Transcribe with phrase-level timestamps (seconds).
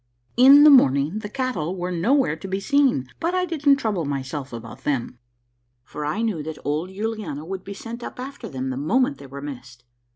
[0.35, 4.51] In the morning the cattle were nowhere to be seen, but I didn't trouble myself
[4.51, 5.19] about them,
[5.83, 9.27] for I knew that old Yuliana would be sent up after them the moment they
[9.27, 9.83] were missed.